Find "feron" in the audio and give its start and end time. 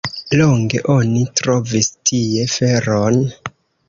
2.55-3.21